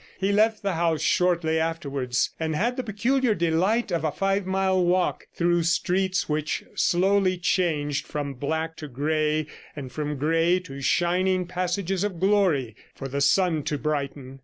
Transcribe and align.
He 0.19 0.31
left 0.31 0.63
the 0.63 0.73
house 0.73 1.03
shortly 1.03 1.59
afterwards, 1.59 2.31
and 2.39 2.55
had 2.55 2.75
the 2.75 2.81
peculiar 2.81 3.35
delight 3.35 3.91
of 3.91 4.03
a 4.03 4.11
five 4.11 4.47
mile 4.47 4.83
walk, 4.83 5.27
through 5.35 5.61
streets 5.61 6.27
which 6.27 6.63
slowly 6.73 7.37
changed 7.37 8.07
from 8.07 8.33
black 8.33 8.75
to 8.77 8.87
grey, 8.87 9.45
and 9.75 9.91
from 9.91 10.17
grey 10.17 10.57
to 10.61 10.81
shining 10.81 11.45
passages 11.45 12.03
of 12.03 12.19
glory 12.19 12.75
for 12.95 13.07
the 13.07 13.21
sun 13.21 13.61
to 13.65 13.77
brighten. 13.77 14.39